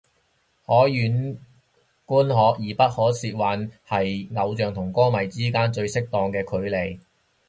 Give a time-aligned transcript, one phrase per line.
[0.65, 1.37] 可遠
[2.07, 6.99] 觀而不可褻玩係偶像同歌迷之間最適當嘅距離